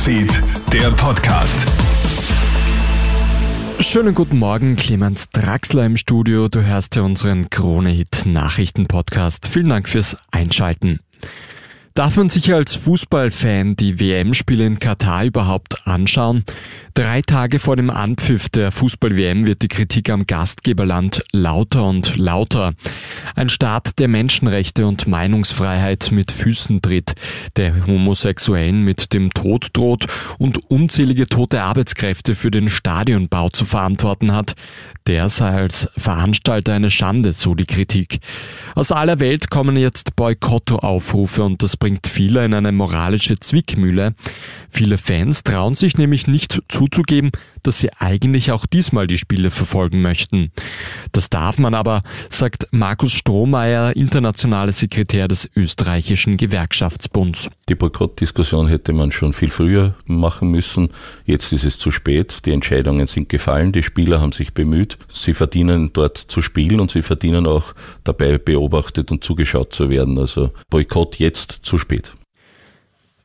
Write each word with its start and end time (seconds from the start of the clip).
Newsfeed, 0.00 0.42
der 0.72 0.90
Podcast. 0.92 1.54
Schönen 3.80 4.14
guten 4.14 4.38
Morgen, 4.38 4.76
Clemens 4.76 5.28
Draxler 5.28 5.84
im 5.84 5.98
Studio. 5.98 6.48
Du 6.48 6.62
hörst 6.62 6.96
ja 6.96 7.02
unseren 7.02 7.50
Krone-Hit 7.50 8.22
Nachrichten-Podcast. 8.24 9.48
Vielen 9.48 9.68
Dank 9.68 9.90
fürs 9.90 10.16
Einschalten. 10.30 11.00
Darf 11.94 12.16
man 12.16 12.28
sich 12.28 12.54
als 12.54 12.76
Fußballfan 12.76 13.74
die 13.74 13.98
WM-Spiele 13.98 14.64
in 14.64 14.78
Katar 14.78 15.24
überhaupt 15.24 15.88
anschauen? 15.88 16.44
Drei 16.94 17.20
Tage 17.20 17.58
vor 17.58 17.74
dem 17.74 17.90
Anpfiff 17.90 18.48
der 18.48 18.70
Fußball-WM 18.70 19.44
wird 19.46 19.62
die 19.62 19.68
Kritik 19.68 20.08
am 20.08 20.24
Gastgeberland 20.26 21.24
lauter 21.32 21.84
und 21.88 22.16
lauter. 22.16 22.74
Ein 23.34 23.48
Staat, 23.48 23.98
der 23.98 24.06
Menschenrechte 24.06 24.86
und 24.86 25.08
Meinungsfreiheit 25.08 26.10
mit 26.12 26.30
Füßen 26.30 26.80
tritt, 26.80 27.14
der 27.56 27.86
Homosexuellen 27.86 28.84
mit 28.84 29.12
dem 29.12 29.34
Tod 29.34 29.70
droht 29.72 30.06
und 30.38 30.70
unzählige 30.70 31.26
tote 31.26 31.62
Arbeitskräfte 31.62 32.36
für 32.36 32.52
den 32.52 32.70
Stadionbau 32.70 33.48
zu 33.48 33.64
verantworten 33.64 34.32
hat, 34.32 34.54
der 35.06 35.28
sei 35.28 35.50
als 35.50 35.88
Veranstalter 35.96 36.74
eine 36.74 36.90
Schande, 36.90 37.32
so 37.32 37.54
die 37.54 37.66
Kritik. 37.66 38.20
Aus 38.74 38.92
aller 38.92 39.18
Welt 39.18 39.50
kommen 39.50 39.76
jetzt 39.76 40.14
Boykottaufrufe 40.14 41.42
und 41.42 41.62
das 41.62 41.76
bringt 41.80 42.06
viele 42.06 42.44
in 42.44 42.54
eine 42.54 42.70
moralische 42.70 43.40
Zwickmühle. 43.40 44.14
Viele 44.68 44.98
Fans 44.98 45.42
trauen 45.42 45.74
sich 45.74 45.98
nämlich 45.98 46.28
nicht 46.28 46.60
zuzugeben, 46.68 47.32
dass 47.64 47.80
sie 47.80 47.90
eigentlich 47.98 48.52
auch 48.52 48.66
diesmal 48.66 49.08
die 49.08 49.18
Spiele 49.18 49.50
verfolgen 49.50 50.00
möchten. 50.02 50.52
Das 51.12 51.30
darf 51.30 51.58
man 51.58 51.74
aber, 51.74 52.02
sagt 52.28 52.68
Markus 52.70 53.12
Strohmeier, 53.12 53.94
internationaler 53.96 54.72
Sekretär 54.72 55.28
des 55.28 55.50
österreichischen 55.56 56.36
Gewerkschaftsbunds. 56.36 57.50
Die 57.68 57.74
Boykottdiskussion 57.74 58.68
hätte 58.68 58.92
man 58.92 59.12
schon 59.12 59.32
viel 59.32 59.50
früher 59.50 59.94
machen 60.06 60.50
müssen. 60.50 60.90
Jetzt 61.24 61.52
ist 61.52 61.64
es 61.64 61.78
zu 61.78 61.90
spät. 61.90 62.46
Die 62.46 62.52
Entscheidungen 62.52 63.06
sind 63.06 63.28
gefallen. 63.28 63.72
Die 63.72 63.82
Spieler 63.82 64.20
haben 64.20 64.32
sich 64.32 64.54
bemüht. 64.54 64.98
Sie 65.12 65.34
verdienen 65.34 65.90
dort 65.92 66.18
zu 66.18 66.42
spielen 66.42 66.80
und 66.80 66.90
sie 66.90 67.02
verdienen 67.02 67.46
auch 67.46 67.74
dabei 68.04 68.38
beobachtet 68.38 69.10
und 69.10 69.24
zugeschaut 69.24 69.72
zu 69.72 69.90
werden. 69.90 70.18
Also 70.18 70.50
Boykott 70.70 71.16
jetzt 71.16 71.60
zu 71.62 71.78
spät. 71.78 72.12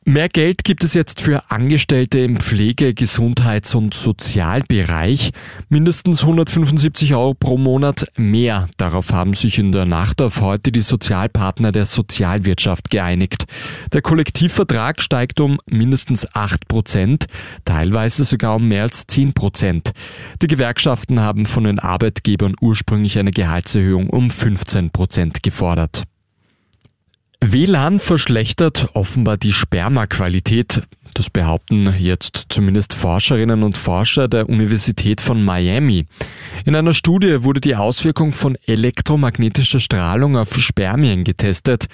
Mehr 0.08 0.30
Geld 0.30 0.64
gibt 0.64 0.84
es 0.84 0.94
jetzt 0.94 1.20
für 1.20 1.50
Angestellte 1.50 2.20
im 2.20 2.38
Pflege-, 2.38 2.94
Gesundheits- 2.94 3.74
und 3.74 3.96
Sozialbereich. 3.96 5.32
Mindestens 5.68 6.22
175 6.22 7.16
Euro 7.16 7.34
pro 7.34 7.58
Monat 7.58 8.06
mehr. 8.16 8.70
Darauf 8.78 9.12
haben 9.12 9.34
sich 9.34 9.58
in 9.58 9.72
der 9.72 9.88
Nacht 9.88 10.22
auf 10.22 10.42
heute 10.42 10.72
die 10.72 10.82
Sozialpartner 10.82 11.72
der 11.72 11.88
Sozialwirtschaft 11.88 12.92
geeinigt. 12.92 13.46
Der 13.94 14.04
Kollektivvertrag 14.04 15.02
steigt 15.02 15.40
um 15.40 15.58
mindestens 15.66 16.28
8 16.36 16.68
Prozent, 16.68 17.26
teilweise 17.66 18.26
sogar 18.26 18.58
um 18.58 18.68
mehr 18.68 18.84
als 18.84 19.08
10 19.08 19.34
Prozent. 19.34 19.90
Die 20.40 20.48
Gewerkschaften 20.48 21.20
haben 21.20 21.48
von 21.48 21.64
den 21.64 21.80
Arbeitgebern 21.80 22.54
ursprünglich 22.62 23.18
eine 23.18 23.32
Gehaltserhöhung 23.32 24.12
um 24.12 24.30
15 24.30 24.92
Prozent 24.92 25.42
gefordert. 25.42 26.04
WLAN 27.52 28.00
verschlechtert 28.00 28.90
offenbar 28.94 29.38
die 29.38 29.54
Spermaqualität. 29.54 30.82
Das 31.16 31.30
behaupten 31.30 31.94
jetzt 31.98 32.48
zumindest 32.50 32.94
Forscherinnen 32.94 33.64
und 33.64 33.78
Forscher 33.78 34.28
der 34.28 34.50
Universität 34.50 35.22
von 35.22 35.42
Miami. 35.42 36.08
In 36.66 36.76
einer 36.76 36.94
Studie 36.94 37.42
wurde 37.46 37.62
die 37.62 37.78
Auswirkung 37.78 38.34
von 38.34 38.58
elektromagnetischer 38.68 39.80
Strahlung 39.80 40.36
auf 40.36 40.58
Spermien 40.58 41.24
getestet. 41.24 41.86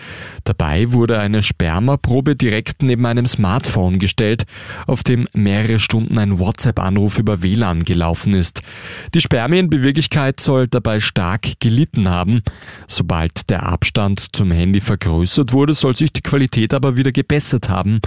Dabei 0.44 0.92
wurde 0.92 1.20
eine 1.20 1.44
Spermaprobe 1.44 2.36
direkt 2.36 2.82
neben 2.82 3.06
einem 3.06 3.28
Smartphone 3.28 4.00
gestellt, 4.00 4.46
auf 4.88 5.04
dem 5.04 5.28
mehrere 5.34 5.78
Stunden 5.78 6.18
ein 6.18 6.40
WhatsApp-Anruf 6.40 7.20
über 7.20 7.44
WLAN 7.44 7.84
gelaufen 7.84 8.34
ist. 8.34 8.64
Die 9.14 9.22
Spermienbeweglichkeit 9.22 10.40
soll 10.40 10.68
dabei 10.68 11.00
stark 11.00 11.60
gelitten 11.60 12.10
haben. 12.10 12.42
Sobald 12.88 13.52
der 13.52 13.68
Abstand 13.68 14.36
zum 14.36 14.50
Handy 14.50 14.82
vergrößert 14.82 15.54
wurde, 15.54 15.76
soll 15.76 15.96
sich 15.96 16.12
die 16.12 16.22
Qualität 16.22 16.74
aber 16.74 16.98
wieder 16.98 17.12
gebessert 17.12 17.70
haben. 17.70 18.00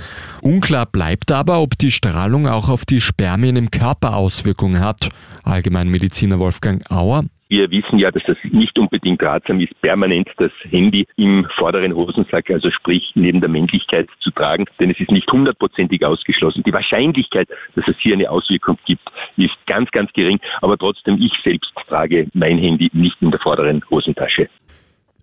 Unklar 0.42 0.86
bleibt 0.86 1.03
bleibt 1.04 1.32
aber, 1.32 1.60
ob 1.60 1.76
die 1.76 1.90
Strahlung 1.90 2.48
auch 2.48 2.70
auf 2.70 2.86
die 2.86 3.02
Spermien 3.02 3.56
im 3.56 3.70
Körper 3.70 4.16
Auswirkungen 4.16 4.80
hat. 4.80 5.10
Allgemeinmediziner 5.44 6.38
Wolfgang 6.38 6.80
Auer. 6.90 7.24
Wir 7.50 7.70
wissen 7.70 7.98
ja, 7.98 8.10
dass 8.10 8.22
das 8.26 8.38
nicht 8.44 8.78
unbedingt 8.78 9.22
ratsam 9.22 9.60
ist, 9.60 9.78
permanent 9.82 10.30
das 10.38 10.50
Handy 10.70 11.06
im 11.16 11.46
vorderen 11.58 11.94
Hosensack, 11.94 12.48
also 12.48 12.70
sprich 12.70 13.12
neben 13.16 13.42
der 13.42 13.50
Männlichkeit 13.50 14.08
zu 14.20 14.30
tragen, 14.30 14.64
denn 14.80 14.90
es 14.90 14.98
ist 14.98 15.10
nicht 15.10 15.30
hundertprozentig 15.30 16.02
ausgeschlossen. 16.06 16.62
Die 16.64 16.72
Wahrscheinlichkeit, 16.72 17.48
dass 17.76 17.86
es 17.86 17.96
hier 17.98 18.14
eine 18.14 18.30
Auswirkung 18.30 18.78
gibt, 18.86 19.06
ist 19.36 19.54
ganz, 19.66 19.90
ganz 19.90 20.10
gering, 20.14 20.40
aber 20.62 20.78
trotzdem, 20.78 21.18
ich 21.20 21.34
selbst 21.44 21.70
trage 21.86 22.28
mein 22.32 22.56
Handy 22.56 22.88
nicht 22.94 23.20
in 23.20 23.30
der 23.30 23.40
vorderen 23.40 23.82
Hosentasche. 23.90 24.48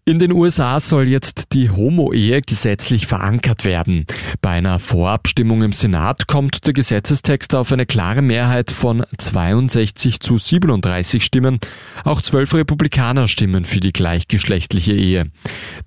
In 0.04 0.18
den 0.18 0.32
USA 0.32 0.80
soll 0.80 1.08
jetzt 1.08 1.54
die 1.54 1.70
Homo-Ehe 1.70 2.42
gesetzlich 2.42 3.06
verankert 3.06 3.66
werden. 3.66 4.08
Bei 4.42 4.50
einer 4.50 4.80
Vorabstimmung 4.80 5.62
im 5.62 5.74
Senat 5.74 6.26
kommt 6.26 6.66
der 6.66 6.74
Gesetzestext 6.74 7.54
auf 7.54 7.72
eine 7.72 7.86
klare 7.86 8.24
Mehrheit 8.24 8.72
von 8.72 9.04
62 9.16 10.20
zu 10.20 10.40
37 10.40 11.24
Stimmen. 11.24 11.60
Auch 12.04 12.24
zwölf 12.24 12.52
Republikaner 12.56 13.28
stimmen 13.28 13.64
für 13.64 13.80
die 13.80 13.94
gleichgeschlechtliche 13.94 14.94
Ehe. 14.94 15.28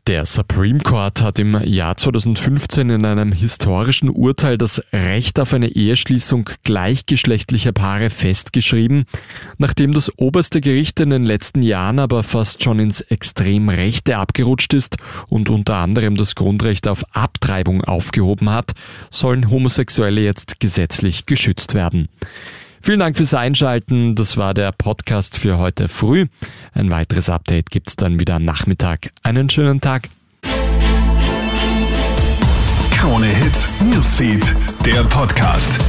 Der 0.07 0.27
Supreme 0.27 0.79
Court 0.79 1.21
hat 1.21 1.41
im 1.41 1.61
Jahr 1.65 1.97
2015 1.97 2.91
in 2.91 3.05
einem 3.05 3.33
historischen 3.33 4.11
Urteil 4.11 4.59
das 4.59 4.81
Recht 4.93 5.41
auf 5.41 5.53
eine 5.53 5.71
Eheschließung 5.71 6.51
gleichgeschlechtlicher 6.63 7.73
Paare 7.73 8.11
festgeschrieben, 8.11 9.07
nachdem 9.59 9.93
das 9.93 10.17
oberste 10.19 10.61
Gericht 10.61 11.01
in 11.01 11.11
den 11.11 11.25
letzten 11.25 11.63
Jahren 11.63 11.99
aber 11.99 12.23
fast 12.23 12.63
schon 12.63 12.79
ins 12.79 13.01
Extrem 13.01 13.69
rechte 14.05 14.19
abgerutscht 14.19 14.75
ist 14.75 14.97
und 15.29 15.49
unter 15.51 15.77
anderem 15.77 16.17
das 16.17 16.35
Grundrecht 16.35 16.89
auf 16.89 17.05
Abtreibung 17.15 17.83
aufgehoben 17.85 18.51
hat, 18.51 18.73
sollen 19.11 19.51
Homosexuelle 19.51 20.21
jetzt 20.21 20.61
gesetzlich 20.61 21.27
geschützt 21.27 21.75
werden. 21.75 22.09
Vielen 22.83 23.01
Dank 23.01 23.17
fürs 23.17 23.33
Einschalten. 23.33 24.15
Das 24.15 24.37
war 24.37 24.53
der 24.53 24.73
Podcast 24.73 25.39
für 25.39 25.57
heute 25.57 25.89
früh. 25.89 26.27
Ein 26.75 26.91
weiteres 26.91 27.31
Update 27.31 27.71
gibt's 27.71 27.97
dann 27.97 28.21
wieder 28.21 28.35
am 28.35 28.45
Nachmittag. 28.45 29.11
Einen 29.23 29.49
schönen 29.49 29.81
Tag. 29.81 30.11
Krone 32.91 33.27
Hits, 33.27 33.71
Newsfeed, 33.81 34.55
der 34.85 35.05
Podcast. 35.05 35.81